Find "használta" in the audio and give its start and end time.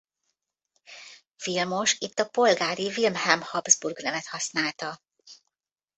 4.27-5.01